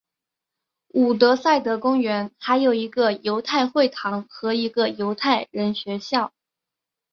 [0.95, 6.33] 伍德塞德公园还有一个犹太会堂和一个犹太人学校。